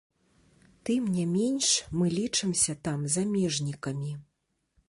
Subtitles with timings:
[0.89, 1.67] Тым не менш,
[1.99, 4.11] мы лічымся там замежнікамі.